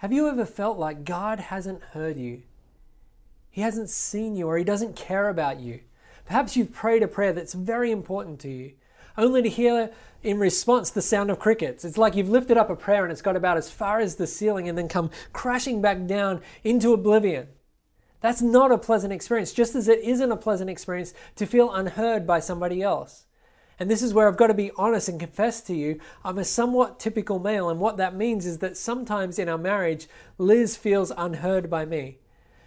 Have 0.00 0.14
you 0.14 0.28
ever 0.28 0.46
felt 0.46 0.78
like 0.78 1.04
God 1.04 1.38
hasn't 1.38 1.82
heard 1.92 2.16
you? 2.16 2.40
He 3.50 3.60
hasn't 3.60 3.90
seen 3.90 4.34
you 4.34 4.46
or 4.46 4.56
He 4.56 4.64
doesn't 4.64 4.96
care 4.96 5.28
about 5.28 5.60
you. 5.60 5.80
Perhaps 6.24 6.56
you've 6.56 6.72
prayed 6.72 7.02
a 7.02 7.08
prayer 7.08 7.34
that's 7.34 7.52
very 7.52 7.90
important 7.90 8.40
to 8.40 8.48
you, 8.48 8.72
only 9.18 9.42
to 9.42 9.50
hear 9.50 9.90
in 10.22 10.38
response 10.38 10.88
the 10.88 11.02
sound 11.02 11.30
of 11.30 11.38
crickets. 11.38 11.84
It's 11.84 11.98
like 11.98 12.16
you've 12.16 12.30
lifted 12.30 12.56
up 12.56 12.70
a 12.70 12.76
prayer 12.76 13.02
and 13.02 13.12
it's 13.12 13.20
got 13.20 13.36
about 13.36 13.58
as 13.58 13.70
far 13.70 14.00
as 14.00 14.16
the 14.16 14.26
ceiling 14.26 14.70
and 14.70 14.78
then 14.78 14.88
come 14.88 15.10
crashing 15.34 15.82
back 15.82 16.06
down 16.06 16.40
into 16.64 16.94
oblivion. 16.94 17.48
That's 18.22 18.40
not 18.40 18.72
a 18.72 18.78
pleasant 18.78 19.12
experience, 19.12 19.52
just 19.52 19.74
as 19.74 19.86
it 19.86 20.00
isn't 20.00 20.32
a 20.32 20.36
pleasant 20.36 20.70
experience 20.70 21.12
to 21.36 21.44
feel 21.44 21.70
unheard 21.74 22.26
by 22.26 22.40
somebody 22.40 22.80
else. 22.80 23.26
And 23.80 23.90
this 23.90 24.02
is 24.02 24.12
where 24.12 24.28
I've 24.28 24.36
got 24.36 24.48
to 24.48 24.54
be 24.54 24.72
honest 24.76 25.08
and 25.08 25.18
confess 25.18 25.62
to 25.62 25.74
you, 25.74 25.98
I'm 26.22 26.36
a 26.36 26.44
somewhat 26.44 27.00
typical 27.00 27.38
male. 27.38 27.70
And 27.70 27.80
what 27.80 27.96
that 27.96 28.14
means 28.14 28.44
is 28.44 28.58
that 28.58 28.76
sometimes 28.76 29.38
in 29.38 29.48
our 29.48 29.56
marriage, 29.56 30.06
Liz 30.36 30.76
feels 30.76 31.10
unheard 31.16 31.70
by 31.70 31.86
me. 31.86 32.18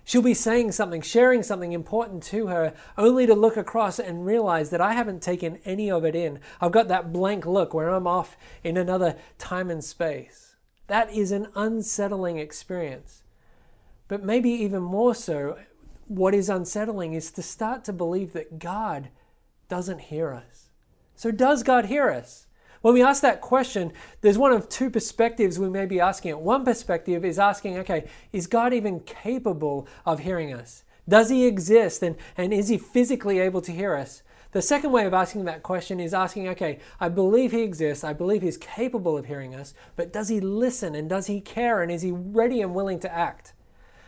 She'll 0.04 0.24
be 0.24 0.34
saying 0.34 0.72
something, 0.72 1.04
sharing 1.04 1.44
something 1.44 1.72
important 1.72 2.24
to 2.24 2.48
her, 2.48 2.74
only 2.98 3.28
to 3.28 3.36
look 3.36 3.56
across 3.56 4.00
and 4.00 4.26
realize 4.26 4.72
that 4.72 4.82
I 4.82 4.94
haven't 4.94 5.22
taken 5.22 5.60
any 5.64 5.90
of 5.90 6.04
it 6.04 6.16
in. 6.16 6.40
I've 6.60 6.72
got 6.72 6.88
that 6.88 7.14
blank 7.14 7.46
look 7.46 7.76
where 7.76 7.90
I'm 7.90 8.08
off 8.08 8.36
in 8.64 8.76
another 8.76 9.16
time 9.38 9.70
and 9.70 9.84
space. 9.84 10.56
That 10.88 11.14
is 11.14 11.32
an 11.32 11.48
unsettling 11.56 12.40
experience. 12.40 13.22
But 14.08 14.24
maybe 14.24 14.50
even 14.50 14.82
more 14.82 15.14
so, 15.14 15.60
what 16.08 16.34
is 16.34 16.50
unsettling 16.50 17.14
is 17.14 17.32
to 17.34 17.44
start 17.44 17.86
to 17.86 17.94
believe 17.94 18.34
that 18.34 18.58
God 18.58 19.10
doesn't 19.70 20.02
hear 20.02 20.34
us. 20.34 20.72
So, 21.16 21.32
does 21.32 21.64
God 21.64 21.86
hear 21.86 22.10
us? 22.10 22.48
When 22.82 22.94
we 22.94 23.02
ask 23.02 23.22
that 23.22 23.40
question, 23.40 23.94
there's 24.20 24.38
one 24.38 24.52
of 24.52 24.68
two 24.68 24.90
perspectives 24.90 25.58
we 25.58 25.70
may 25.70 25.86
be 25.86 26.02
asking 26.02 26.32
it. 26.32 26.40
One 26.40 26.66
perspective 26.66 27.24
is 27.24 27.40
asking, 27.40 27.78
okay, 27.78 28.10
is 28.34 28.46
God 28.46 28.74
even 28.74 29.00
capable 29.00 29.88
of 30.06 30.20
hearing 30.20 30.54
us? 30.54 30.84
Does 31.08 31.30
he 31.30 31.46
exist 31.46 32.04
and, 32.04 32.18
and 32.36 32.54
is 32.54 32.68
he 32.68 32.78
physically 32.78 33.40
able 33.40 33.62
to 33.62 33.72
hear 33.72 33.96
us? 33.96 34.22
The 34.52 34.62
second 34.62 34.92
way 34.92 35.06
of 35.06 35.14
asking 35.14 35.46
that 35.46 35.64
question 35.64 36.00
is 36.00 36.14
asking, 36.14 36.48
okay, 36.50 36.80
I 37.00 37.10
believe 37.10 37.52
he 37.52 37.62
exists, 37.62 38.04
I 38.04 38.12
believe 38.14 38.42
he's 38.42 38.58
capable 38.58 39.18
of 39.18 39.26
hearing 39.26 39.56
us, 39.56 39.74
but 39.96 40.14
does 40.14 40.30
he 40.30 40.40
listen 40.40 40.94
and 40.94 41.10
does 41.10 41.28
he 41.28 41.42
care 41.42 41.82
and 41.82 41.92
is 41.92 42.02
he 42.02 42.12
ready 42.12 42.62
and 42.62 42.76
willing 42.76 43.00
to 43.00 43.12
act? 43.12 43.54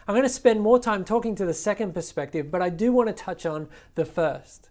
I'm 0.07 0.13
going 0.13 0.23
to 0.23 0.29
spend 0.29 0.61
more 0.61 0.79
time 0.79 1.03
talking 1.03 1.33
to 1.35 1.45
the 1.45 1.53
second 1.53 1.93
perspective, 1.93 2.51
but 2.51 2.61
I 2.61 2.69
do 2.69 2.91
want 2.91 3.07
to 3.07 3.13
touch 3.13 3.45
on 3.45 3.69
the 3.95 4.05
first. 4.05 4.69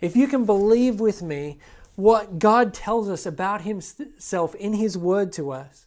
If 0.00 0.16
you 0.16 0.28
can 0.28 0.44
believe 0.44 1.00
with 1.00 1.22
me 1.22 1.58
what 1.96 2.38
God 2.38 2.72
tells 2.72 3.08
us 3.08 3.26
about 3.26 3.62
Himself 3.62 4.54
in 4.54 4.74
His 4.74 4.96
Word 4.96 5.32
to 5.32 5.50
us, 5.50 5.86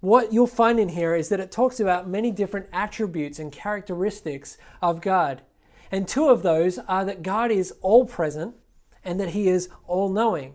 what 0.00 0.32
you'll 0.32 0.46
find 0.46 0.78
in 0.78 0.90
here 0.90 1.14
is 1.14 1.30
that 1.30 1.40
it 1.40 1.50
talks 1.50 1.80
about 1.80 2.08
many 2.08 2.30
different 2.30 2.68
attributes 2.72 3.38
and 3.38 3.50
characteristics 3.50 4.58
of 4.82 5.00
God. 5.00 5.42
And 5.90 6.06
two 6.06 6.28
of 6.28 6.42
those 6.42 6.78
are 6.80 7.04
that 7.06 7.22
God 7.22 7.50
is 7.50 7.72
all 7.80 8.04
present 8.04 8.54
and 9.02 9.18
that 9.18 9.30
He 9.30 9.48
is 9.48 9.70
all 9.86 10.10
knowing. 10.10 10.54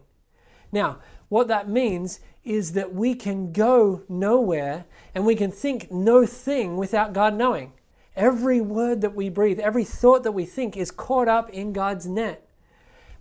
Now, 0.72 1.00
what 1.30 1.48
that 1.48 1.68
means 1.68 2.20
is 2.44 2.74
that 2.74 2.94
we 2.94 3.16
can 3.16 3.52
go 3.52 4.04
nowhere 4.08 4.86
and 5.16 5.26
we 5.26 5.36
can 5.36 5.52
think 5.52 5.92
no 5.92 6.26
thing 6.26 6.78
without 6.78 7.14
God 7.14 7.36
knowing. 7.36 7.74
Every 8.16 8.62
word 8.62 9.02
that 9.02 9.16
we 9.16 9.30
breathe, 9.30 9.60
every 9.60 9.86
thought 9.86 10.24
that 10.24 10.34
we 10.34 10.46
think 10.46 10.78
is 10.78 10.92
caught 10.92 11.28
up 11.28 11.50
in 11.50 11.74
God's 11.74 12.08
net. 12.08 12.48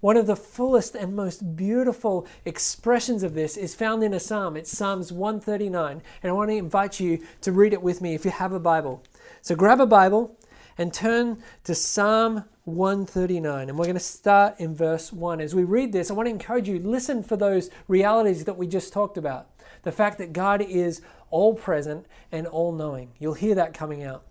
One 0.00 0.16
of 0.16 0.26
the 0.26 0.36
fullest 0.36 0.94
and 0.94 1.14
most 1.14 1.56
beautiful 1.56 2.26
expressions 2.46 3.22
of 3.22 3.34
this 3.34 3.56
is 3.58 3.74
found 3.74 4.02
in 4.02 4.14
a 4.14 4.20
psalm. 4.20 4.56
It's 4.56 4.76
Psalms 4.76 5.12
139. 5.12 6.02
And 6.22 6.30
I 6.30 6.32
want 6.32 6.50
to 6.50 6.56
invite 6.56 7.00
you 7.00 7.22
to 7.42 7.52
read 7.52 7.74
it 7.74 7.82
with 7.82 8.00
me 8.00 8.14
if 8.14 8.24
you 8.24 8.30
have 8.30 8.52
a 8.52 8.60
Bible. 8.60 9.02
So 9.42 9.54
grab 9.54 9.78
a 9.78 9.86
Bible 9.86 10.38
and 10.78 10.94
turn 10.94 11.42
to 11.64 11.74
Psalm 11.74 12.44
139. 12.64 13.68
And 13.68 13.78
we're 13.78 13.84
going 13.84 13.94
to 13.94 14.00
start 14.00 14.58
in 14.58 14.74
verse 14.74 15.12
1. 15.12 15.38
As 15.42 15.54
we 15.54 15.64
read 15.64 15.92
this, 15.92 16.10
I 16.10 16.14
want 16.14 16.26
to 16.28 16.30
encourage 16.30 16.66
you 16.66 16.78
listen 16.78 17.22
for 17.22 17.36
those 17.36 17.68
realities 17.86 18.46
that 18.46 18.56
we 18.56 18.66
just 18.66 18.94
talked 18.94 19.18
about. 19.18 19.48
The 19.82 19.92
fact 19.92 20.16
that 20.16 20.32
God 20.32 20.62
is 20.62 21.02
all 21.30 21.54
present 21.54 22.06
and 22.32 22.46
all 22.46 22.72
knowing. 22.72 23.12
You'll 23.18 23.34
hear 23.34 23.54
that 23.54 23.74
coming 23.74 24.02
out. 24.02 24.24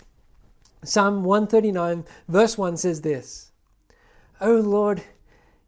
Psalm 0.84 1.24
139, 1.24 2.06
verse 2.28 2.58
1 2.58 2.78
says 2.78 3.02
this 3.02 3.52
O 4.42 4.56
Lord, 4.56 5.04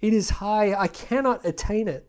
It 0.00 0.12
is 0.12 0.30
high, 0.30 0.74
I 0.74 0.88
cannot 0.88 1.44
attain 1.44 1.88
it. 1.88 2.08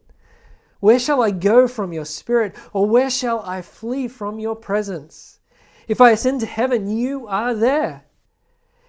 Where 0.79 0.99
shall 0.99 1.21
I 1.21 1.31
go 1.31 1.67
from 1.67 1.91
your 1.91 2.05
spirit, 2.05 2.55
or 2.71 2.85
where 2.85 3.09
shall 3.09 3.41
I 3.41 3.61
flee 3.61 4.07
from 4.07 4.39
your 4.39 4.55
presence? 4.55 5.39
If 5.87 5.99
I 5.99 6.11
ascend 6.11 6.39
to 6.41 6.45
heaven, 6.45 6.89
you 6.89 7.27
are 7.27 7.53
there. 7.53 8.05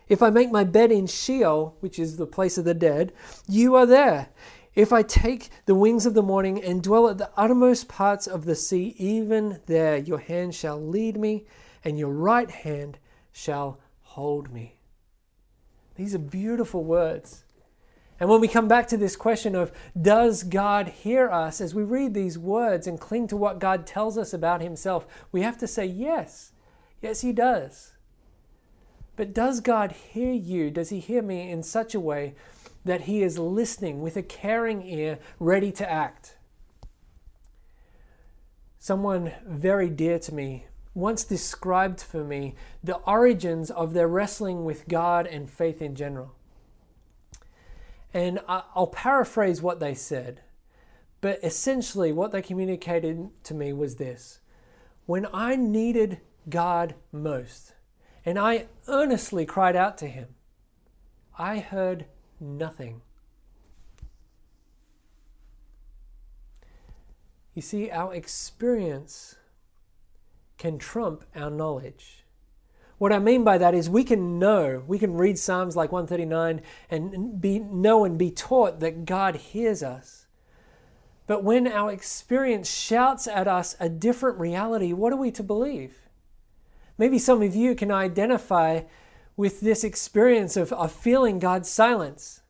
If 0.09 0.23
I 0.23 0.31
make 0.31 0.51
my 0.51 0.65
bed 0.65 0.93
in 0.93 1.07
Sheol, 1.07 1.77
which 1.81 1.99
is 1.99 2.17
the 2.17 2.27
place 2.27 2.59
of 2.59 2.65
the 2.65 2.75
dead, 2.75 3.13
you 3.49 3.75
are 3.75 3.87
there. 3.87 4.29
If 4.75 4.93
I 4.93 5.03
take 5.03 5.51
the 5.67 5.75
wings 5.75 6.07
of 6.07 6.15
the 6.15 6.23
morning 6.23 6.63
and 6.63 6.83
dwell 6.83 7.09
at 7.09 7.19
the 7.19 7.31
uttermost 7.37 7.89
parts 7.89 8.27
of 8.27 8.45
the 8.45 8.55
sea, 8.55 8.95
even 8.99 9.61
there 9.67 9.97
your 9.97 10.19
hand 10.19 10.55
shall 10.55 10.81
lead 10.81 11.17
me, 11.17 11.47
and 11.85 11.99
your 11.99 12.11
right 12.11 12.51
hand 12.51 12.99
shall 13.33 13.81
hold 14.03 14.53
me. 14.53 14.81
These 15.97 16.15
are 16.15 16.19
beautiful 16.19 16.85
words. 16.85 17.45
And 18.21 18.29
when 18.29 18.43
we 18.43 18.49
come 18.49 18.69
back 18.69 18.87
to 18.89 18.99
this 18.99 19.17
question 19.17 19.55
of 19.55 19.73
does 20.01 20.43
God 20.43 20.89
hear 20.89 21.31
us, 21.31 21.59
as 21.59 21.75
we 21.75 21.83
read 21.83 22.13
these 22.13 22.39
words 22.39 22.87
and 22.87 23.01
cling 23.01 23.27
to 23.29 23.37
what 23.37 23.59
God 23.59 23.87
tells 23.87 24.19
us 24.19 24.35
about 24.35 24.61
Himself, 24.61 25.07
we 25.33 25.41
have 25.41 25.57
to 25.59 25.67
say 25.67 25.87
yes. 25.87 26.53
Yes, 27.01 27.23
He 27.23 27.33
does. 27.33 27.95
But 29.17 29.33
does 29.33 29.61
God 29.61 29.93
hear 29.93 30.33
you? 30.33 30.71
Does 30.71 30.91
He 30.91 31.01
hear 31.01 31.23
me 31.23 31.51
in 31.51 31.63
such 31.63 31.95
a 31.95 32.01
way 32.01 32.35
that 32.85 33.03
He 33.03 33.23
is 33.23 33.39
listening 33.39 34.03
with 34.03 34.19
a 34.19 34.23
caring 34.23 34.87
ear, 34.87 35.19
ready 35.39 35.73
to 35.73 35.91
act? 35.91 36.37
Someone 38.79 39.33
very 39.47 39.89
dear 39.89 40.19
to 40.19 40.35
me 40.35 40.67
once 40.93 41.25
described 41.25 42.01
for 42.01 42.25
me 42.25 42.55
the 42.85 42.97
origins 42.99 43.71
of 43.71 43.95
their 43.95 44.09
wrestling 44.09 44.65
with 44.65 44.89
God 44.89 45.27
and 45.27 45.49
faith 45.49 45.81
in 45.81 45.95
general. 45.95 46.35
And 48.13 48.41
I'll 48.49 48.89
paraphrase 48.89 49.63
what 49.63 49.79
they 49.79 49.95
said, 49.95 50.41
but 51.21 51.39
essentially 51.43 52.11
what 52.13 52.33
they 52.33 52.43
communicated 52.43 53.31
to 53.45 53.55
me 53.55 53.73
was 53.73 53.97
this 53.97 54.41
When 55.07 55.27
I 55.33 55.57
needed 55.57 56.21
God 56.49 56.95
most, 57.13 57.75
and 58.25 58.39
I 58.39 58.67
earnestly 58.89 59.47
cried 59.47 59.77
out 59.77 59.97
to 59.99 60.09
Him, 60.09 60.35
I 61.39 61.59
heard 61.59 62.07
nothing. 62.41 63.03
You 67.55 67.63
see, 67.63 67.91
our 67.91 68.15
experience 68.15 69.37
can 70.59 70.79
trump 70.79 71.25
our 71.35 71.51
knowledge. 71.51 72.25
What 73.01 73.15
I 73.15 73.19
mean 73.19 73.45
by 73.45 73.57
that 73.57 73.75
is 73.75 73.89
we 73.89 74.05
can 74.05 74.39
know, 74.39 74.85
we 74.87 74.99
can 74.99 75.15
read 75.15 75.39
Psalms 75.39 75.75
like 75.75 75.91
139 75.91 76.61
and 76.91 77.41
be 77.41 77.59
know 77.59 78.05
and 78.05 78.19
be 78.19 78.31
taught 78.31 78.81
that 78.81 79.07
God 79.07 79.37
hears 79.37 79.83
us. 79.83 80.27
But 81.27 81.43
when 81.43 81.67
our 81.67 81.91
experience 81.91 82.71
shouts 82.71 83.27
at 83.27 83.49
us 83.49 83.75
a 83.81 83.89
different 83.89 84.39
reality, 84.39 84.93
what 84.93 85.15
are 85.15 85.17
we 85.17 85.31
to 85.31 85.43
believe? 85.43 86.11
Maybe 86.99 87.19
some 87.19 87.41
of 87.41 87.55
you 87.55 87.75
can 87.75 87.91
identify 87.91 88.83
with 89.35 89.63
this 89.63 89.83
experience 89.83 90.59
of, 90.59 90.71
of 90.75 90.93
feeling 90.93 91.39
God's 91.39 91.71
silence. 91.71 92.43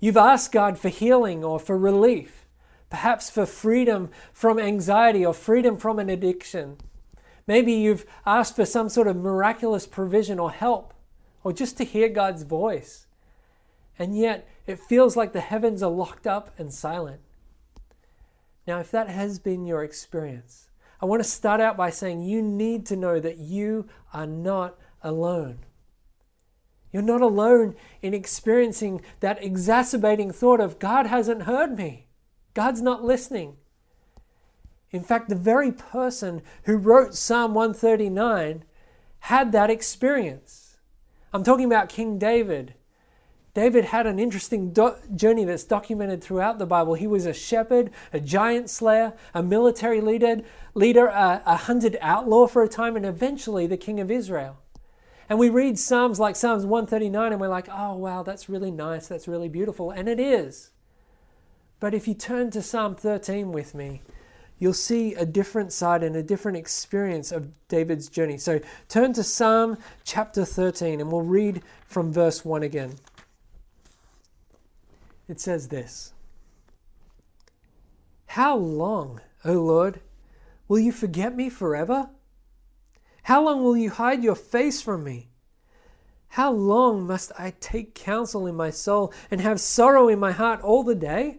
You've 0.00 0.16
asked 0.16 0.50
God 0.50 0.80
for 0.80 0.88
healing 0.88 1.44
or 1.44 1.60
for 1.60 1.78
relief, 1.78 2.48
perhaps 2.90 3.30
for 3.30 3.46
freedom 3.46 4.10
from 4.32 4.58
anxiety 4.58 5.24
or 5.24 5.32
freedom 5.32 5.76
from 5.76 6.00
an 6.00 6.10
addiction. 6.10 6.78
Maybe 7.46 7.72
you've 7.72 8.06
asked 8.24 8.56
for 8.56 8.64
some 8.64 8.88
sort 8.88 9.08
of 9.08 9.16
miraculous 9.16 9.86
provision 9.86 10.38
or 10.38 10.50
help, 10.50 10.94
or 11.44 11.52
just 11.52 11.76
to 11.78 11.84
hear 11.84 12.08
God's 12.08 12.44
voice. 12.44 13.06
And 13.98 14.16
yet, 14.16 14.48
it 14.66 14.78
feels 14.78 15.16
like 15.16 15.32
the 15.32 15.40
heavens 15.40 15.82
are 15.82 15.90
locked 15.90 16.26
up 16.26 16.50
and 16.58 16.72
silent. 16.72 17.20
Now, 18.66 18.78
if 18.78 18.90
that 18.92 19.08
has 19.08 19.38
been 19.38 19.66
your 19.66 19.82
experience, 19.82 20.68
I 21.00 21.06
want 21.06 21.22
to 21.22 21.28
start 21.28 21.60
out 21.60 21.76
by 21.76 21.90
saying 21.90 22.22
you 22.22 22.40
need 22.40 22.86
to 22.86 22.96
know 22.96 23.18
that 23.18 23.38
you 23.38 23.88
are 24.14 24.26
not 24.26 24.78
alone. 25.02 25.58
You're 26.92 27.02
not 27.02 27.22
alone 27.22 27.74
in 28.02 28.14
experiencing 28.14 29.02
that 29.20 29.42
exacerbating 29.42 30.30
thought 30.30 30.60
of 30.60 30.78
God 30.78 31.06
hasn't 31.06 31.42
heard 31.42 31.76
me. 31.76 32.06
God's 32.54 32.82
not 32.82 33.02
listening. 33.02 33.56
In 34.92 35.02
fact, 35.02 35.28
the 35.28 35.34
very 35.34 35.72
person 35.72 36.42
who 36.64 36.76
wrote 36.76 37.14
Psalm 37.14 37.54
139 37.54 38.64
had 39.20 39.52
that 39.52 39.70
experience. 39.70 40.76
I'm 41.32 41.42
talking 41.42 41.64
about 41.64 41.88
King 41.88 42.18
David. 42.18 42.74
David 43.54 43.86
had 43.86 44.06
an 44.06 44.18
interesting 44.18 44.72
do- 44.72 44.96
journey 45.14 45.44
that's 45.44 45.64
documented 45.64 46.22
throughout 46.22 46.58
the 46.58 46.66
Bible. 46.66 46.94
He 46.94 47.06
was 47.06 47.26
a 47.26 47.34
shepherd, 47.34 47.90
a 48.12 48.20
giant 48.20 48.70
slayer, 48.70 49.14
a 49.34 49.42
military 49.42 50.00
leader, 50.00 50.40
leader, 50.74 51.06
a, 51.06 51.42
a 51.44 51.56
hunted 51.56 51.98
outlaw 52.00 52.46
for 52.46 52.62
a 52.62 52.68
time, 52.68 52.96
and 52.96 53.04
eventually 53.04 53.66
the 53.66 53.76
king 53.76 54.00
of 54.00 54.10
Israel. 54.10 54.58
And 55.28 55.38
we 55.38 55.48
read 55.48 55.78
Psalms 55.78 56.18
like 56.18 56.36
Psalms 56.36 56.64
139 56.66 57.32
and 57.32 57.40
we're 57.40 57.48
like, 57.48 57.68
oh, 57.70 57.94
wow, 57.94 58.22
that's 58.22 58.48
really 58.48 58.70
nice, 58.70 59.06
that's 59.06 59.28
really 59.28 59.48
beautiful. 59.48 59.90
And 59.90 60.08
it 60.08 60.20
is. 60.20 60.70
But 61.80 61.94
if 61.94 62.06
you 62.06 62.14
turn 62.14 62.50
to 62.50 62.62
Psalm 62.62 62.94
13 62.94 63.52
with 63.52 63.74
me, 63.74 64.02
you'll 64.58 64.72
see 64.72 65.14
a 65.14 65.26
different 65.26 65.72
side 65.72 66.02
and 66.02 66.14
a 66.16 66.22
different 66.22 66.56
experience 66.56 67.32
of 67.32 67.50
David's 67.68 68.08
journey. 68.08 68.38
So 68.38 68.60
turn 68.88 69.12
to 69.14 69.24
Psalm 69.24 69.78
chapter 70.04 70.44
13 70.44 71.00
and 71.00 71.10
we'll 71.10 71.22
read 71.22 71.62
from 71.86 72.12
verse 72.12 72.44
1 72.44 72.62
again. 72.62 72.94
It 75.28 75.40
says 75.40 75.68
this 75.68 76.12
How 78.26 78.56
long, 78.56 79.20
O 79.44 79.54
Lord, 79.54 80.00
will 80.68 80.78
you 80.78 80.92
forget 80.92 81.34
me 81.34 81.48
forever? 81.48 82.10
How 83.24 83.42
long 83.42 83.62
will 83.62 83.76
you 83.76 83.90
hide 83.90 84.24
your 84.24 84.34
face 84.34 84.82
from 84.82 85.04
me? 85.04 85.28
How 86.28 86.50
long 86.50 87.06
must 87.06 87.30
I 87.38 87.52
take 87.60 87.94
counsel 87.94 88.46
in 88.46 88.54
my 88.54 88.70
soul 88.70 89.12
and 89.30 89.40
have 89.40 89.60
sorrow 89.60 90.08
in 90.08 90.18
my 90.18 90.32
heart 90.32 90.62
all 90.62 90.82
the 90.82 90.94
day? 90.94 91.38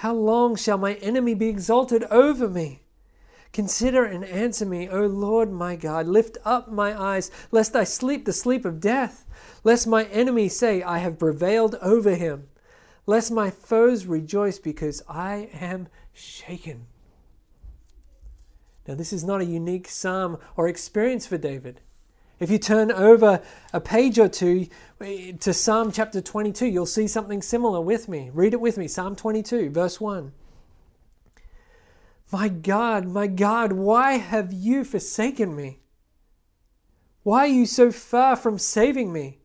How 0.00 0.14
long 0.14 0.56
shall 0.56 0.78
my 0.78 0.94
enemy 0.94 1.34
be 1.34 1.48
exalted 1.48 2.04
over 2.04 2.48
me? 2.48 2.80
Consider 3.52 4.02
and 4.02 4.24
answer 4.24 4.64
me, 4.64 4.88
O 4.88 5.04
Lord 5.04 5.52
my 5.52 5.76
God. 5.76 6.06
Lift 6.06 6.38
up 6.42 6.72
my 6.72 6.98
eyes, 6.98 7.30
lest 7.50 7.76
I 7.76 7.84
sleep 7.84 8.24
the 8.24 8.32
sleep 8.32 8.64
of 8.64 8.80
death, 8.80 9.26
lest 9.62 9.86
my 9.86 10.04
enemy 10.04 10.48
say, 10.48 10.82
I 10.82 11.00
have 11.00 11.18
prevailed 11.18 11.74
over 11.82 12.14
him, 12.14 12.48
lest 13.04 13.30
my 13.30 13.50
foes 13.50 14.06
rejoice 14.06 14.58
because 14.58 15.02
I 15.06 15.50
am 15.52 15.88
shaken. 16.14 16.86
Now, 18.88 18.94
this 18.94 19.12
is 19.12 19.22
not 19.22 19.42
a 19.42 19.44
unique 19.44 19.86
psalm 19.86 20.38
or 20.56 20.66
experience 20.66 21.26
for 21.26 21.36
David. 21.36 21.82
If 22.40 22.50
you 22.50 22.58
turn 22.58 22.90
over 22.90 23.42
a 23.74 23.80
page 23.80 24.18
or 24.18 24.26
two 24.26 24.66
eh, 25.02 25.32
to 25.40 25.52
Psalm 25.52 25.92
chapter 25.92 26.22
22, 26.22 26.66
you'll 26.66 26.86
see 26.86 27.06
something 27.06 27.42
similar 27.42 27.82
with 27.82 28.08
me. 28.08 28.30
Read 28.32 28.54
it 28.54 28.60
with 28.62 28.78
me 28.78 28.88
Psalm 28.88 29.14
22, 29.14 29.68
verse 29.68 30.00
1. 30.00 30.32
My 32.32 32.48
God, 32.48 33.06
my 33.06 33.26
God, 33.26 33.72
why 33.72 34.12
have 34.12 34.54
you 34.54 34.84
forsaken 34.84 35.54
me? 35.54 35.80
Why 37.24 37.40
are 37.40 37.46
you 37.46 37.66
so 37.66 37.92
far 37.92 38.36
from 38.36 38.58
saving 38.58 39.12
me? 39.12 39.40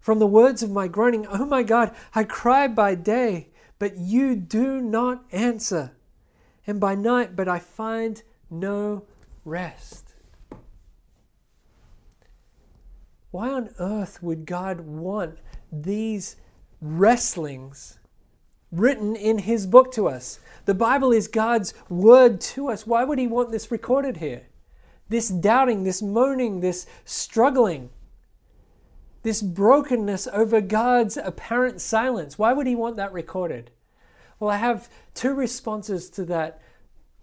From 0.00 0.18
the 0.18 0.26
words 0.26 0.62
of 0.62 0.70
my 0.70 0.88
groaning, 0.88 1.26
oh 1.26 1.44
my 1.44 1.62
God, 1.62 1.94
I 2.14 2.24
cry 2.24 2.66
by 2.66 2.94
day, 2.94 3.50
but 3.78 3.98
you 3.98 4.36
do 4.36 4.80
not 4.80 5.24
answer, 5.32 5.92
and 6.66 6.80
by 6.80 6.94
night, 6.94 7.36
but 7.36 7.46
I 7.46 7.58
find 7.58 8.22
no 8.50 9.04
rest. 9.44 10.11
Why 13.32 13.48
on 13.48 13.70
earth 13.78 14.22
would 14.22 14.44
God 14.44 14.82
want 14.82 15.38
these 15.72 16.36
wrestlings 16.82 17.98
written 18.70 19.16
in 19.16 19.38
His 19.38 19.66
book 19.66 19.90
to 19.92 20.06
us? 20.06 20.38
The 20.66 20.74
Bible 20.74 21.12
is 21.12 21.28
God's 21.28 21.72
word 21.88 22.42
to 22.42 22.68
us. 22.68 22.86
Why 22.86 23.04
would 23.04 23.18
He 23.18 23.26
want 23.26 23.50
this 23.50 23.70
recorded 23.70 24.18
here? 24.18 24.42
This 25.08 25.30
doubting, 25.30 25.84
this 25.84 26.02
moaning, 26.02 26.60
this 26.60 26.86
struggling, 27.06 27.88
this 29.22 29.40
brokenness 29.40 30.28
over 30.30 30.60
God's 30.60 31.16
apparent 31.16 31.80
silence. 31.80 32.38
Why 32.38 32.52
would 32.52 32.66
He 32.66 32.76
want 32.76 32.96
that 32.96 33.14
recorded? 33.14 33.70
Well, 34.38 34.50
I 34.50 34.58
have 34.58 34.90
two 35.14 35.32
responses 35.32 36.10
to 36.10 36.24
that 36.26 36.60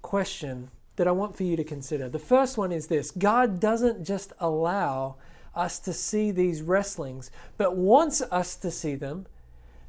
question 0.01 0.71
that 0.95 1.07
I 1.07 1.11
want 1.11 1.37
for 1.37 1.43
you 1.43 1.55
to 1.55 1.63
consider. 1.63 2.09
The 2.09 2.17
first 2.17 2.57
one 2.57 2.71
is 2.71 2.87
this 2.87 3.11
God 3.11 3.59
doesn't 3.59 4.03
just 4.03 4.33
allow 4.39 5.17
us 5.55 5.79
to 5.79 5.93
see 5.93 6.31
these 6.31 6.61
wrestlings, 6.61 7.31
but 7.57 7.75
wants 7.75 8.21
us 8.21 8.55
to 8.57 8.71
see 8.71 8.95
them 8.95 9.27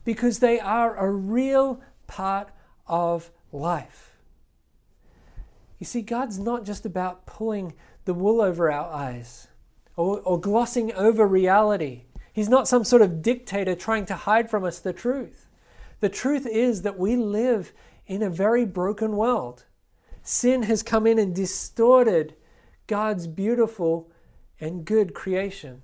because 0.04 0.38
they 0.38 0.58
are 0.58 0.96
a 0.96 1.10
real 1.10 1.80
part 2.06 2.50
of 2.86 3.30
life. 3.52 4.16
You 5.78 5.86
see, 5.86 6.02
God's 6.02 6.38
not 6.38 6.64
just 6.64 6.84
about 6.84 7.26
pulling 7.26 7.74
the 8.04 8.14
wool 8.14 8.40
over 8.40 8.70
our 8.70 8.92
eyes 8.92 9.48
or, 9.96 10.20
or 10.20 10.40
glossing 10.40 10.92
over 10.94 11.26
reality. 11.26 12.04
He's 12.32 12.48
not 12.48 12.68
some 12.68 12.84
sort 12.84 13.02
of 13.02 13.22
dictator 13.22 13.74
trying 13.74 14.06
to 14.06 14.14
hide 14.14 14.50
from 14.50 14.64
us 14.64 14.78
the 14.78 14.92
truth. 14.92 15.46
The 16.00 16.08
truth 16.08 16.46
is 16.46 16.82
that 16.82 16.98
we 16.98 17.16
live 17.16 17.72
in 18.06 18.22
a 18.22 18.30
very 18.30 18.64
broken 18.64 19.16
world. 19.16 19.64
Sin 20.22 20.64
has 20.64 20.82
come 20.82 21.06
in 21.06 21.18
and 21.18 21.34
distorted 21.34 22.34
God's 22.86 23.26
beautiful 23.26 24.10
and 24.60 24.84
good 24.84 25.14
creation. 25.14 25.82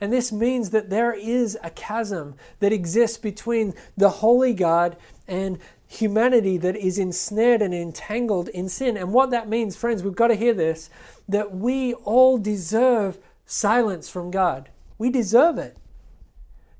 And 0.00 0.12
this 0.12 0.32
means 0.32 0.70
that 0.70 0.90
there 0.90 1.12
is 1.12 1.56
a 1.62 1.70
chasm 1.70 2.34
that 2.58 2.72
exists 2.72 3.18
between 3.18 3.72
the 3.96 4.08
holy 4.08 4.52
God 4.52 4.96
and 5.28 5.58
humanity 5.86 6.56
that 6.56 6.74
is 6.74 6.98
ensnared 6.98 7.62
and 7.62 7.72
entangled 7.72 8.48
in 8.48 8.68
sin. 8.68 8.96
And 8.96 9.12
what 9.12 9.30
that 9.30 9.48
means, 9.48 9.76
friends, 9.76 10.02
we've 10.02 10.16
got 10.16 10.28
to 10.28 10.34
hear 10.34 10.54
this 10.54 10.90
that 11.28 11.54
we 11.54 11.94
all 11.94 12.36
deserve 12.36 13.18
silence 13.46 14.08
from 14.08 14.30
God. 14.30 14.70
We 14.98 15.08
deserve 15.08 15.56
it. 15.58 15.76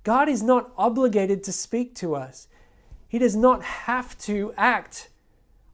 God 0.02 0.28
is 0.28 0.42
not 0.42 0.72
obligated 0.76 1.44
to 1.44 1.52
speak 1.52 1.94
to 1.96 2.16
us, 2.16 2.48
He 3.08 3.18
does 3.18 3.36
not 3.36 3.62
have 3.62 4.18
to 4.18 4.52
act 4.56 5.10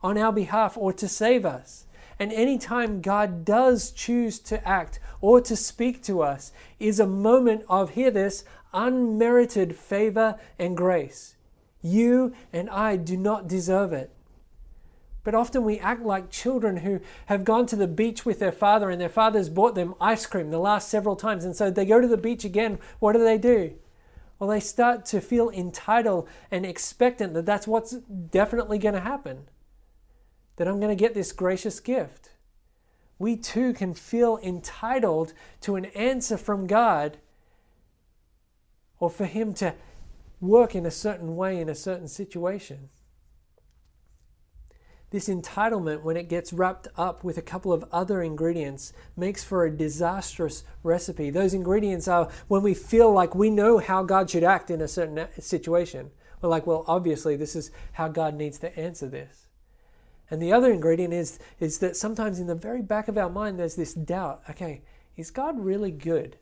on 0.03 0.19
our 0.19 0.33
behalf 0.33 0.77
or 0.77 0.93
to 0.93 1.09
save 1.09 1.47
us. 1.47 1.87
And 2.19 2.33
anytime 2.33 3.01
God 3.01 3.45
does 3.45 3.91
choose 3.91 4.39
to 4.41 4.67
act 4.67 4.99
or 5.21 5.41
to 5.41 5.55
speak 5.55 6.03
to 6.05 6.21
us 6.23 6.53
is 6.79 6.99
a 6.99 7.07
moment 7.07 7.65
of, 7.69 7.91
hear 7.91 8.11
this, 8.11 8.45
unmerited 8.73 9.77
favor 9.77 10.39
and 10.59 10.77
grace. 10.77 11.37
You 11.81 12.35
and 12.53 12.69
I 12.71 12.97
do 12.97 13.17
not 13.17 13.47
deserve 13.47 13.93
it. 13.93 14.11
But 15.23 15.35
often 15.35 15.65
we 15.65 15.79
act 15.79 16.03
like 16.03 16.31
children 16.31 16.79
who 16.79 17.01
have 17.27 17.45
gone 17.45 17.67
to 17.67 17.77
the 17.77 17.87
beach 17.87 18.25
with 18.25 18.39
their 18.39 18.53
father 18.53 18.91
and 18.91 19.01
their 19.01 19.09
father's 19.09 19.49
bought 19.49 19.75
them 19.75 19.95
ice 20.01 20.27
cream 20.27 20.51
the 20.51 20.59
last 20.59 20.89
several 20.89 21.17
times. 21.17 21.45
And 21.45 21.55
so 21.55 21.71
they 21.71 21.85
go 21.85 22.01
to 22.01 22.09
the 22.09 22.17
beach 22.17 22.45
again. 22.45 22.79
What 22.99 23.13
do 23.13 23.23
they 23.23 23.39
do? 23.39 23.75
Well, 24.39 24.51
they 24.51 24.61
start 24.61 25.05
to 25.07 25.21
feel 25.21 25.51
entitled 25.51 26.29
and 26.51 26.65
expectant 26.65 27.35
that 27.35 27.47
that's 27.47 27.69
what's 27.69 27.93
definitely 27.93 28.79
going 28.79 28.95
to 28.95 29.01
happen 29.01 29.49
that 30.59 30.69
I'm 30.69 30.79
going 30.79 30.97
to 30.97 31.01
get 31.01 31.15
this 31.15 31.33
gracious 31.33 31.81
gift. 31.81 32.31
We 33.19 33.37
too 33.37 33.73
can 33.73 33.95
feel 33.95 34.39
entitled 34.43 35.33
to 35.63 35.77
an 35.77 35.87
answer 35.87 36.37
from 36.37 36.67
God 36.67 37.17
or 39.01 39.09
for 39.09 39.25
Him 39.25 39.55
to 39.55 39.75
work 40.41 40.75
in 40.75 40.87
a 40.87 40.91
certain 40.91 41.37
way 41.37 41.61
in 41.61 41.69
a 41.69 41.75
certain 41.75 42.07
situation. 42.07 42.91
This 45.11 45.29
entitlement, 45.29 46.03
when 46.03 46.19
it 46.19 46.29
gets 46.29 46.53
wrapped 46.53 46.87
up 46.97 47.25
with 47.25 47.39
a 47.39 47.43
couple 47.43 47.73
of 47.73 47.85
other 47.91 48.23
ingredients, 48.23 48.93
makes 49.17 49.43
for 49.43 49.65
a 49.65 49.71
disastrous 49.75 50.65
recipe. 50.83 51.31
Those 51.31 51.55
ingredients 51.55 52.09
are 52.09 52.29
when 52.47 52.63
we 52.63 52.75
feel 52.75 53.11
like 53.11 53.35
we 53.35 53.49
know 53.49 53.79
how 53.79 54.03
God 54.03 54.29
should 54.29 54.45
act 54.45 54.71
in 54.71 54.83
a 54.83 54.89
certain 54.89 55.27
situation. 55.41 56.11
We're 56.43 56.51
like, 56.51 56.67
well, 56.67 56.85
obviously, 56.87 57.37
this 57.37 57.57
is 57.57 57.71
how 57.93 58.09
God 58.09 58.35
needs 58.35 58.59
to 58.59 58.79
answer 58.79 59.09
this. 59.09 59.48
And 60.31 60.43
the 60.43 60.53
other 60.53 60.71
ingredient 60.71 61.15
is, 61.15 61.39
is 61.59 61.79
that 61.79 61.97
sometimes 61.97 62.39
in 62.39 62.47
the 62.47 62.55
very 62.55 62.83
back 62.83 63.09
of 63.09 63.17
our 63.17 63.31
mind, 63.31 63.59
there's 63.59 63.77
this 63.77 63.95
doubt 63.95 64.43
okay, 64.51 64.83
is 65.17 65.31
God 65.31 65.59
really 65.59 65.91
good? 65.91 66.37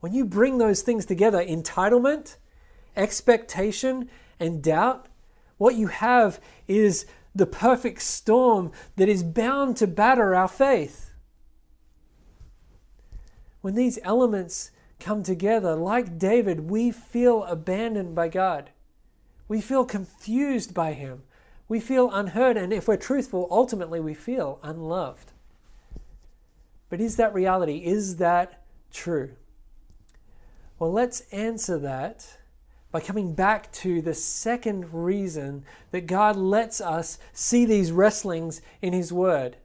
When 0.00 0.12
you 0.12 0.24
bring 0.24 0.58
those 0.58 0.82
things 0.82 1.06
together, 1.06 1.44
entitlement, 1.44 2.36
expectation, 2.96 4.08
and 4.40 4.62
doubt, 4.62 5.06
what 5.58 5.76
you 5.76 5.86
have 5.86 6.40
is 6.66 7.06
the 7.34 7.46
perfect 7.46 8.02
storm 8.02 8.72
that 8.96 9.08
is 9.08 9.22
bound 9.22 9.76
to 9.76 9.86
batter 9.86 10.34
our 10.34 10.48
faith. 10.48 11.12
When 13.60 13.74
these 13.74 13.98
elements 14.02 14.72
come 14.98 15.22
together, 15.22 15.74
like 15.76 16.18
David, 16.18 16.68
we 16.68 16.90
feel 16.90 17.44
abandoned 17.44 18.14
by 18.14 18.28
God. 18.28 18.70
We 19.46 19.60
feel 19.60 19.84
confused 19.84 20.74
by 20.74 20.94
Him. 20.94 21.22
We 21.72 21.80
feel 21.80 22.10
unheard, 22.12 22.58
and 22.58 22.70
if 22.70 22.86
we're 22.86 22.98
truthful, 22.98 23.48
ultimately 23.50 23.98
we 23.98 24.12
feel 24.12 24.58
unloved. 24.62 25.32
But 26.90 27.00
is 27.00 27.16
that 27.16 27.32
reality? 27.32 27.78
Is 27.78 28.16
that 28.16 28.62
true? 28.92 29.30
Well, 30.78 30.92
let's 30.92 31.22
answer 31.32 31.78
that 31.78 32.36
by 32.90 33.00
coming 33.00 33.32
back 33.32 33.72
to 33.72 34.02
the 34.02 34.12
second 34.12 34.92
reason 34.92 35.64
that 35.92 36.06
God 36.06 36.36
lets 36.36 36.82
us 36.82 37.18
see 37.32 37.64
these 37.64 37.90
wrestlings 37.90 38.60
in 38.82 38.92
His 38.92 39.10
Word. 39.10 39.56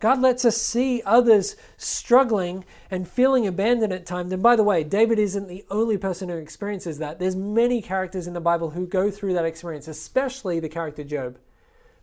God 0.00 0.20
lets 0.20 0.44
us 0.44 0.56
see 0.56 1.02
others 1.04 1.56
struggling 1.76 2.64
and 2.90 3.08
feeling 3.08 3.46
abandoned 3.46 3.92
at 3.92 4.06
times. 4.06 4.32
And 4.32 4.42
by 4.42 4.54
the 4.54 4.62
way, 4.62 4.84
David 4.84 5.18
isn't 5.18 5.48
the 5.48 5.64
only 5.70 5.98
person 5.98 6.28
who 6.28 6.36
experiences 6.36 6.98
that. 6.98 7.18
There's 7.18 7.34
many 7.34 7.82
characters 7.82 8.28
in 8.28 8.34
the 8.34 8.40
Bible 8.40 8.70
who 8.70 8.86
go 8.86 9.10
through 9.10 9.34
that 9.34 9.44
experience, 9.44 9.88
especially 9.88 10.60
the 10.60 10.68
character 10.68 11.02
Job. 11.02 11.38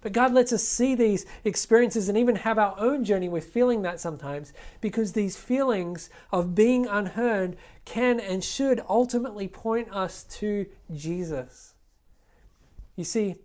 But 0.01 0.11
God 0.11 0.33
lets 0.33 0.53
us 0.53 0.63
see 0.63 0.93
these 0.93 1.25
experiences 1.43 2.09
and 2.09 2.17
even 2.17 2.35
have 2.35 2.59
our 2.59 2.75
own 2.77 3.05
journey 3.05 3.29
with 3.29 3.45
feeling 3.45 3.81
that 3.83 3.99
sometimes 3.99 4.53
because 4.79 5.13
these 5.13 5.37
feelings 5.37 6.09
of 6.31 6.53
being 6.53 6.85
unheard 6.85 7.57
can 7.85 8.19
and 8.19 8.43
should 8.43 8.83
ultimately 8.87 9.47
point 9.47 9.91
us 9.91 10.23
to 10.23 10.67
Jesus. 10.93 11.73
You 12.95 13.03
see, 13.03 13.37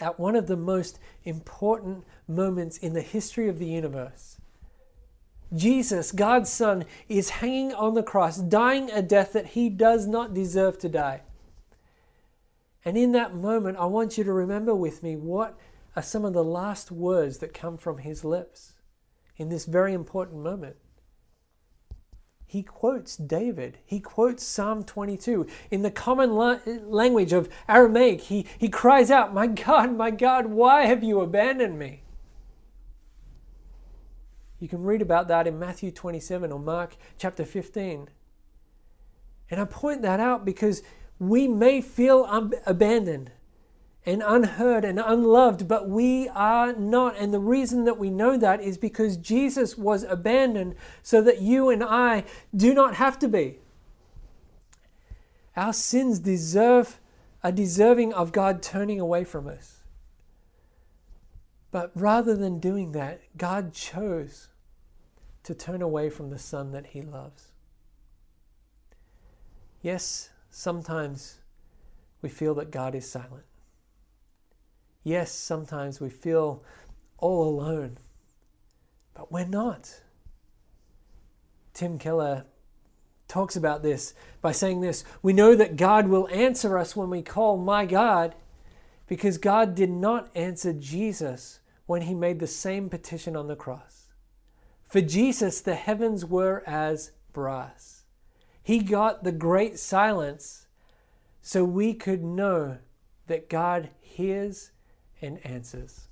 at 0.00 0.18
one 0.18 0.34
of 0.34 0.46
the 0.46 0.56
most 0.56 0.98
important 1.24 2.04
moments 2.30 2.78
in 2.78 2.94
the 2.94 3.02
history 3.02 3.48
of 3.48 3.58
the 3.58 3.66
universe, 3.66 4.38
Jesus, 5.54 6.12
God's 6.12 6.50
Son, 6.50 6.84
is 7.08 7.30
hanging 7.30 7.74
on 7.74 7.94
the 7.94 8.02
cross, 8.02 8.38
dying 8.38 8.90
a 8.90 9.02
death 9.02 9.32
that 9.32 9.48
he 9.48 9.68
does 9.68 10.06
not 10.06 10.32
deserve 10.32 10.78
to 10.78 10.88
die. 10.88 11.22
And 12.84 12.96
in 12.96 13.12
that 13.12 13.34
moment, 13.34 13.76
I 13.76 13.86
want 13.86 14.16
you 14.16 14.24
to 14.24 14.32
remember 14.32 14.74
with 14.74 15.02
me 15.02 15.16
what 15.16 15.58
are 15.96 16.02
some 16.02 16.24
of 16.24 16.32
the 16.32 16.44
last 16.44 16.90
words 16.90 17.38
that 17.38 17.52
come 17.52 17.76
from 17.76 17.98
his 17.98 18.24
lips 18.24 18.74
in 19.36 19.48
this 19.48 19.64
very 19.64 19.92
important 19.92 20.42
moment. 20.42 20.76
He 22.46 22.62
quotes 22.62 23.16
David. 23.16 23.78
He 23.84 24.00
quotes 24.00 24.42
Psalm 24.42 24.82
22. 24.82 25.46
In 25.70 25.82
the 25.82 25.90
common 25.90 26.34
la- 26.34 26.58
language 26.66 27.32
of 27.32 27.48
Aramaic, 27.68 28.22
he, 28.22 28.46
he 28.58 28.68
cries 28.68 29.10
out, 29.10 29.32
My 29.32 29.46
God, 29.46 29.96
my 29.96 30.10
God, 30.10 30.46
why 30.46 30.86
have 30.86 31.04
you 31.04 31.20
abandoned 31.20 31.78
me? 31.78 32.02
You 34.60 34.68
can 34.68 34.82
read 34.82 35.00
about 35.00 35.26
that 35.28 35.46
in 35.46 35.58
Matthew 35.58 35.90
27 35.90 36.52
or 36.52 36.60
Mark 36.60 36.96
chapter 37.18 37.44
15. 37.44 38.08
And 39.50 39.60
I 39.60 39.64
point 39.64 40.02
that 40.02 40.20
out 40.20 40.44
because 40.44 40.82
we 41.18 41.48
may 41.48 41.80
feel 41.80 42.26
un- 42.28 42.52
abandoned 42.66 43.32
and 44.04 44.22
unheard 44.24 44.84
and 44.84 45.00
unloved, 45.00 45.66
but 45.66 45.88
we 45.88 46.28
are 46.28 46.74
not. 46.74 47.16
And 47.16 47.32
the 47.32 47.40
reason 47.40 47.84
that 47.84 47.98
we 47.98 48.10
know 48.10 48.36
that 48.36 48.60
is 48.60 48.78
because 48.78 49.16
Jesus 49.16 49.76
was 49.76 50.04
abandoned 50.04 50.74
so 51.02 51.22
that 51.22 51.40
you 51.40 51.70
and 51.70 51.82
I 51.82 52.24
do 52.54 52.74
not 52.74 52.94
have 52.94 53.18
to 53.20 53.28
be. 53.28 53.58
Our 55.56 55.72
sins 55.72 56.20
deserve 56.20 57.00
are 57.42 57.52
deserving 57.52 58.12
of 58.12 58.32
God 58.32 58.62
turning 58.62 59.00
away 59.00 59.24
from 59.24 59.48
us. 59.48 59.78
But 61.70 61.90
rather 61.94 62.36
than 62.36 62.60
doing 62.60 62.92
that, 62.92 63.22
God 63.36 63.72
chose 63.72 64.49
to 65.44 65.54
turn 65.54 65.82
away 65.82 66.10
from 66.10 66.30
the 66.30 66.38
Son 66.38 66.72
that 66.72 66.86
He 66.88 67.02
loves. 67.02 67.52
Yes, 69.82 70.30
Sometimes 70.50 71.38
we 72.20 72.28
feel 72.28 72.54
that 72.56 72.70
God 72.70 72.94
is 72.94 73.08
silent. 73.08 73.44
Yes, 75.04 75.30
sometimes 75.30 76.00
we 76.00 76.10
feel 76.10 76.62
all 77.18 77.48
alone, 77.48 77.98
but 79.14 79.32
we're 79.32 79.46
not. 79.46 80.02
Tim 81.72 81.98
Keller 81.98 82.44
talks 83.28 83.54
about 83.54 83.82
this 83.82 84.12
by 84.42 84.52
saying 84.52 84.80
this 84.80 85.04
We 85.22 85.32
know 85.32 85.54
that 85.54 85.76
God 85.76 86.08
will 86.08 86.28
answer 86.28 86.76
us 86.76 86.96
when 86.96 87.08
we 87.08 87.22
call, 87.22 87.56
My 87.56 87.86
God, 87.86 88.34
because 89.06 89.38
God 89.38 89.74
did 89.74 89.90
not 89.90 90.30
answer 90.34 90.72
Jesus 90.72 91.60
when 91.86 92.02
he 92.02 92.14
made 92.14 92.40
the 92.40 92.46
same 92.46 92.88
petition 92.90 93.36
on 93.36 93.46
the 93.46 93.56
cross. 93.56 93.99
For 94.90 95.00
Jesus, 95.00 95.60
the 95.60 95.76
heavens 95.76 96.26
were 96.26 96.64
as 96.66 97.12
brass. 97.32 98.02
He 98.60 98.80
got 98.80 99.22
the 99.22 99.30
great 99.30 99.78
silence 99.78 100.66
so 101.40 101.62
we 101.64 101.94
could 101.94 102.24
know 102.24 102.78
that 103.28 103.48
God 103.48 103.90
hears 104.00 104.72
and 105.22 105.38
answers. 105.46 106.08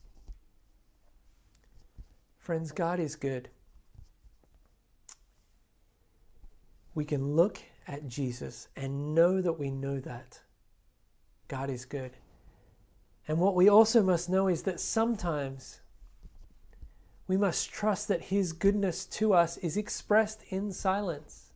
Friends, 2.38 2.70
God 2.70 3.00
is 3.00 3.16
good. 3.16 3.48
We 6.94 7.04
can 7.04 7.34
look 7.34 7.58
at 7.88 8.06
Jesus 8.06 8.68
and 8.76 9.12
know 9.12 9.40
that 9.40 9.54
we 9.54 9.72
know 9.72 9.98
that 9.98 10.38
God 11.48 11.68
is 11.68 11.84
good. 11.84 12.12
And 13.26 13.40
what 13.40 13.56
we 13.56 13.68
also 13.68 14.04
must 14.04 14.30
know 14.30 14.46
is 14.46 14.62
that 14.62 14.78
sometimes 14.78 15.80
we 17.28 17.36
must 17.36 17.70
trust 17.70 18.08
that 18.08 18.22
His 18.22 18.52
goodness 18.52 19.04
to 19.04 19.34
us 19.34 19.58
is 19.58 19.76
expressed 19.76 20.42
in 20.48 20.72
silence. 20.72 21.52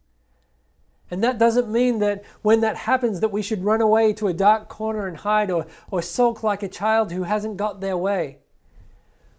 And 1.11 1.25
that 1.25 1.39
doesn't 1.39 1.71
mean 1.71 1.99
that 1.99 2.25
when 2.43 2.61
that 2.61 2.77
happens 2.77 3.21
that 3.21 3.33
we 3.33 3.43
should 3.43 3.65
run 3.65 3.81
away 3.81 4.13
to 4.15 4.29
a 4.29 4.35
dark 4.35 4.69
corner 4.69 5.07
and 5.07 5.17
hide 5.17 5.51
or, 5.51 5.67
or 5.91 6.01
sulk 6.01 6.43
like 6.43 6.63
a 6.63 6.69
child 6.69 7.11
who 7.11 7.25
hasn't 7.25 7.57
got 7.57 7.81
their 7.81 7.97
way. 7.97 8.39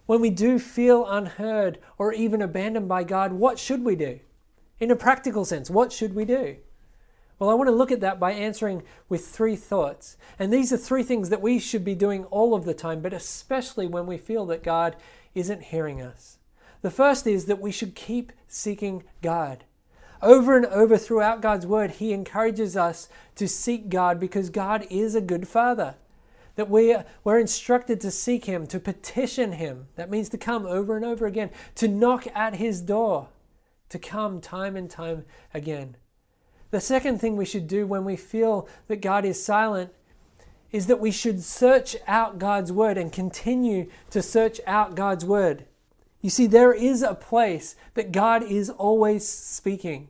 When 0.06 0.20
we 0.20 0.30
do 0.30 0.58
feel 0.58 1.06
unheard 1.06 1.78
or 1.98 2.12
even 2.12 2.42
abandoned 2.42 2.88
by 2.88 3.04
God, 3.04 3.32
what 3.32 3.58
should 3.58 3.84
we 3.84 3.96
do? 3.96 4.20
In 4.78 4.90
a 4.90 4.96
practical 4.96 5.44
sense, 5.44 5.70
what 5.70 5.92
should 5.92 6.14
we 6.14 6.24
do? 6.24 6.56
Well, 7.38 7.50
I 7.50 7.54
want 7.54 7.68
to 7.68 7.74
look 7.74 7.90
at 7.90 8.00
that 8.00 8.20
by 8.20 8.32
answering 8.32 8.82
with 9.08 9.26
three 9.26 9.56
thoughts. 9.56 10.16
And 10.38 10.52
these 10.52 10.72
are 10.72 10.76
three 10.76 11.02
things 11.02 11.30
that 11.30 11.42
we 11.42 11.58
should 11.58 11.84
be 11.84 11.94
doing 11.96 12.24
all 12.26 12.54
of 12.54 12.64
the 12.64 12.74
time, 12.74 13.00
but 13.00 13.12
especially 13.12 13.86
when 13.86 14.06
we 14.06 14.18
feel 14.18 14.46
that 14.46 14.62
God 14.62 14.94
isn't 15.34 15.64
hearing 15.64 16.00
us. 16.00 16.38
The 16.82 16.90
first 16.90 17.26
is 17.26 17.46
that 17.46 17.60
we 17.60 17.72
should 17.72 17.94
keep 17.94 18.32
seeking 18.46 19.04
God. 19.22 19.64
Over 20.20 20.56
and 20.56 20.66
over 20.66 20.96
throughout 20.96 21.42
God's 21.42 21.66
word, 21.66 21.92
He 21.92 22.12
encourages 22.12 22.76
us 22.76 23.08
to 23.36 23.48
seek 23.48 23.88
God 23.88 24.20
because 24.20 24.50
God 24.50 24.86
is 24.90 25.14
a 25.14 25.20
good 25.20 25.48
Father. 25.48 25.96
That 26.56 26.70
we, 26.70 26.96
we're 27.24 27.38
instructed 27.38 28.00
to 28.02 28.10
seek 28.10 28.44
Him, 28.44 28.66
to 28.68 28.78
petition 28.78 29.52
Him. 29.52 29.88
That 29.96 30.10
means 30.10 30.28
to 30.30 30.38
come 30.38 30.66
over 30.66 30.96
and 30.96 31.04
over 31.04 31.26
again, 31.26 31.50
to 31.76 31.88
knock 31.88 32.26
at 32.34 32.56
His 32.56 32.80
door, 32.80 33.28
to 33.88 33.98
come 33.98 34.40
time 34.40 34.76
and 34.76 34.88
time 34.88 35.24
again. 35.52 35.96
The 36.70 36.80
second 36.80 37.20
thing 37.20 37.36
we 37.36 37.44
should 37.44 37.66
do 37.66 37.86
when 37.86 38.04
we 38.04 38.16
feel 38.16 38.68
that 38.88 39.00
God 39.00 39.24
is 39.24 39.42
silent 39.42 39.92
is 40.74 40.88
that 40.88 40.98
we 40.98 41.12
should 41.12 41.40
search 41.40 41.94
out 42.08 42.40
God's 42.40 42.72
Word 42.72 42.98
and 42.98 43.12
continue 43.12 43.88
to 44.10 44.20
search 44.20 44.60
out 44.66 44.96
God's 44.96 45.24
Word. 45.24 45.66
You 46.20 46.30
see, 46.30 46.48
there 46.48 46.72
is 46.72 47.00
a 47.00 47.14
place 47.14 47.76
that 47.94 48.10
God 48.10 48.42
is 48.42 48.70
always 48.70 49.24
speaking. 49.26 50.08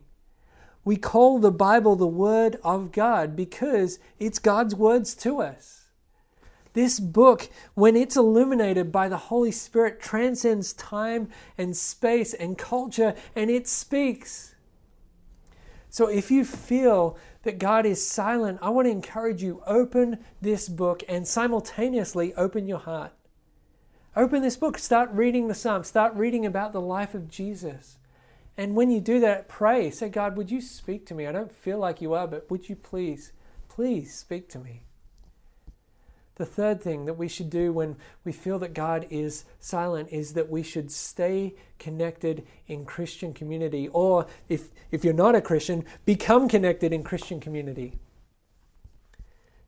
We 0.83 0.97
call 0.97 1.37
the 1.37 1.51
Bible 1.51 1.95
the 1.95 2.07
Word 2.07 2.57
of 2.63 2.91
God 2.91 3.35
because 3.35 3.99
it's 4.17 4.39
God's 4.39 4.73
words 4.73 5.13
to 5.17 5.39
us. 5.39 5.85
This 6.73 6.99
book, 6.99 7.47
when 7.75 7.95
it's 7.95 8.17
illuminated 8.17 8.91
by 8.91 9.07
the 9.07 9.17
Holy 9.17 9.51
Spirit, 9.51 10.01
transcends 10.01 10.73
time 10.73 11.29
and 11.59 11.77
space 11.77 12.33
and 12.33 12.57
culture 12.57 13.13
and 13.35 13.51
it 13.51 13.67
speaks. 13.67 14.55
So 15.91 16.07
if 16.07 16.31
you 16.31 16.43
feel 16.43 17.17
that 17.45 17.59
God 17.59 17.85
is 17.85 18.05
silent, 18.05 18.59
I 18.61 18.69
want 18.69 18.87
to 18.87 18.91
encourage 18.91 19.41
you 19.41 19.61
open 19.65 20.19
this 20.41 20.67
book 20.67 21.03
and 21.07 21.27
simultaneously 21.27 22.33
open 22.35 22.67
your 22.67 22.79
heart. 22.79 23.13
Open 24.15 24.41
this 24.41 24.57
book, 24.57 24.77
start 24.77 25.09
reading 25.11 25.47
the 25.47 25.53
Psalms, 25.53 25.87
start 25.87 26.13
reading 26.15 26.45
about 26.45 26.73
the 26.73 26.81
life 26.81 27.13
of 27.13 27.29
Jesus. 27.29 27.97
And 28.57 28.75
when 28.75 28.89
you 28.89 29.01
do 29.01 29.19
that, 29.19 29.47
pray. 29.47 29.91
Say, 29.91 30.09
God, 30.09 30.37
would 30.37 30.49
you 30.49 30.61
speak 30.61 31.05
to 31.07 31.13
me? 31.13 31.27
I 31.27 31.31
don't 31.31 31.51
feel 31.51 31.77
like 31.77 32.01
you 32.01 32.13
are, 32.13 32.27
but 32.27 32.49
would 32.49 32.69
you 32.69 32.75
please, 32.75 33.33
please 33.67 34.13
speak 34.13 34.47
to 34.49 34.59
me? 34.59 34.84
The 36.35 36.45
third 36.45 36.81
thing 36.81 37.05
that 37.05 37.13
we 37.17 37.29
should 37.29 37.49
do 37.49 37.71
when 37.71 37.95
we 38.25 38.33
feel 38.33 38.59
that 38.59 38.73
God 38.73 39.07
is 39.09 39.45
silent 39.59 40.09
is 40.11 40.33
that 40.33 40.49
we 40.49 40.63
should 40.63 40.91
stay 40.91 41.55
connected 41.79 42.45
in 42.67 42.85
Christian 42.85 43.33
community. 43.33 43.87
Or 43.87 44.27
if, 44.49 44.69
if 44.91 45.05
you're 45.05 45.13
not 45.13 45.35
a 45.35 45.41
Christian, 45.41 45.85
become 46.05 46.49
connected 46.49 46.91
in 46.91 47.03
Christian 47.03 47.39
community. 47.39 47.99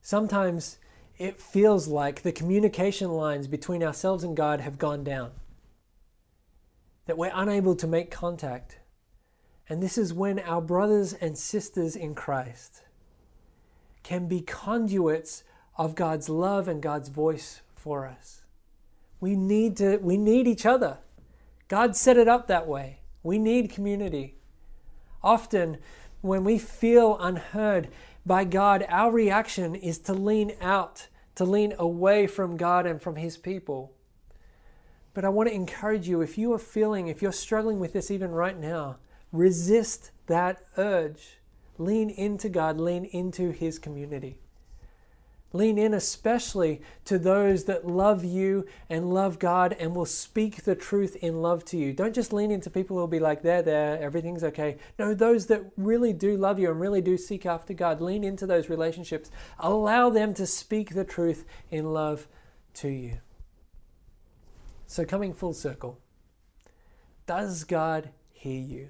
Sometimes 0.02 0.78
it 1.16 1.40
feels 1.40 1.88
like 1.88 2.22
the 2.22 2.32
communication 2.32 3.10
lines 3.10 3.48
between 3.48 3.82
ourselves 3.82 4.22
and 4.22 4.36
God 4.36 4.60
have 4.60 4.78
gone 4.78 5.04
down 5.04 5.30
that 7.06 7.16
we're 7.16 7.32
unable 7.34 7.74
to 7.74 7.86
make 7.86 8.10
contact. 8.10 8.78
And 9.70 9.82
this 9.82 9.96
is 9.96 10.12
when 10.12 10.38
our 10.38 10.60
brothers 10.60 11.14
and 11.14 11.36
sisters 11.36 11.96
in 11.96 12.14
Christ 12.14 12.82
can 14.02 14.28
be 14.28 14.42
conduits 14.42 15.42
of 15.78 15.94
God's 15.94 16.28
love 16.28 16.68
and 16.68 16.82
God's 16.82 17.08
voice 17.08 17.62
for 17.74 18.06
us. 18.06 18.42
We 19.20 19.36
need 19.36 19.76
to 19.78 19.98
we 19.98 20.16
need 20.16 20.46
each 20.46 20.66
other. 20.66 20.98
God 21.68 21.96
set 21.96 22.16
it 22.16 22.28
up 22.28 22.48
that 22.48 22.66
way. 22.66 23.00
We 23.22 23.38
need 23.38 23.70
community. 23.70 24.34
Often 25.22 25.78
when 26.20 26.44
we 26.44 26.58
feel 26.58 27.16
unheard 27.18 27.88
by 28.26 28.44
God, 28.44 28.84
our 28.88 29.10
reaction 29.10 29.74
is 29.74 29.98
to 30.00 30.12
lean 30.12 30.52
out, 30.60 31.08
to 31.36 31.44
lean 31.44 31.74
away 31.78 32.26
from 32.26 32.56
God 32.56 32.86
and 32.86 33.00
from 33.00 33.16
his 33.16 33.36
people. 33.36 33.92
But 35.14 35.24
I 35.24 35.30
want 35.30 35.48
to 35.48 35.54
encourage 35.54 36.08
you 36.08 36.20
if 36.20 36.38
you 36.38 36.52
are 36.52 36.58
feeling, 36.58 37.08
if 37.08 37.22
you're 37.22 37.32
struggling 37.32 37.80
with 37.80 37.92
this 37.92 38.10
even 38.10 38.30
right 38.30 38.58
now, 38.58 38.98
resist 39.32 40.10
that 40.26 40.62
urge. 40.76 41.38
Lean 41.76 42.10
into 42.10 42.48
God, 42.48 42.78
lean 42.78 43.04
into 43.04 43.50
His 43.50 43.78
community. 43.78 44.38
Lean 45.52 45.78
in 45.78 45.94
especially 45.94 46.82
to 47.06 47.18
those 47.18 47.64
that 47.64 47.86
love 47.86 48.22
you 48.22 48.66
and 48.90 49.14
love 49.14 49.38
God 49.38 49.74
and 49.80 49.96
will 49.96 50.04
speak 50.04 50.64
the 50.64 50.74
truth 50.74 51.16
in 51.16 51.40
love 51.40 51.64
to 51.66 51.78
you. 51.78 51.94
Don't 51.94 52.14
just 52.14 52.34
lean 52.34 52.50
into 52.50 52.68
people 52.68 52.96
who 52.96 53.00
will 53.00 53.08
be 53.08 53.18
like, 53.18 53.40
there, 53.42 53.62
there, 53.62 53.98
everything's 53.98 54.44
okay. 54.44 54.76
No, 54.98 55.14
those 55.14 55.46
that 55.46 55.64
really 55.78 56.12
do 56.12 56.36
love 56.36 56.58
you 56.58 56.70
and 56.70 56.78
really 56.78 57.00
do 57.00 57.16
seek 57.16 57.46
after 57.46 57.72
God, 57.72 58.02
lean 58.02 58.24
into 58.24 58.46
those 58.46 58.68
relationships. 58.68 59.30
Allow 59.58 60.10
them 60.10 60.34
to 60.34 60.46
speak 60.46 60.90
the 60.90 61.04
truth 61.04 61.46
in 61.70 61.94
love 61.94 62.28
to 62.74 62.88
you. 62.88 63.20
So, 64.86 65.06
coming 65.06 65.32
full 65.32 65.54
circle, 65.54 65.98
does 67.26 67.64
God 67.64 68.10
hear 68.32 68.60
you? 68.60 68.88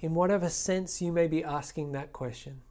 In 0.00 0.14
whatever 0.14 0.50
sense 0.50 1.00
you 1.00 1.12
may 1.12 1.26
be 1.26 1.42
asking 1.42 1.92
that 1.92 2.12
question 2.12 2.62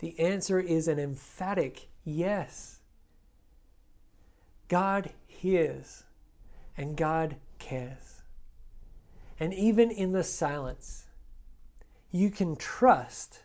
the 0.00 0.18
answer 0.18 0.58
is 0.58 0.88
an 0.88 0.98
emphatic 0.98 1.88
yes. 2.04 2.80
God 4.68 5.10
hears 5.26 6.04
and 6.76 6.96
God 6.96 7.36
cares. 7.58 8.22
And 9.38 9.54
even 9.54 9.90
in 9.90 10.12
the 10.12 10.24
silence, 10.24 11.06
you 12.10 12.30
can 12.30 12.56
trust 12.56 13.40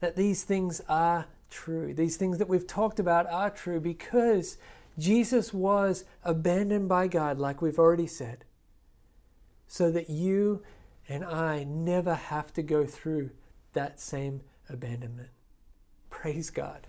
that 0.00 0.16
these 0.16 0.44
things 0.44 0.80
are 0.88 1.26
true. 1.50 1.94
These 1.94 2.16
things 2.16 2.38
that 2.38 2.48
we've 2.48 2.66
talked 2.66 3.00
about 3.00 3.26
are 3.30 3.50
true 3.50 3.80
because 3.80 4.58
Jesus 4.98 5.52
was 5.54 6.04
abandoned 6.24 6.88
by 6.88 7.08
God, 7.08 7.38
like 7.38 7.62
we've 7.62 7.78
already 7.78 8.06
said, 8.06 8.44
so 9.66 9.90
that 9.90 10.10
you 10.10 10.62
and 11.08 11.24
I 11.24 11.64
never 11.64 12.14
have 12.14 12.52
to 12.54 12.62
go 12.62 12.84
through 12.84 13.30
that 13.72 14.00
same 14.00 14.42
abandonment. 14.68 15.30
Praise 16.20 16.50
God. 16.50 16.88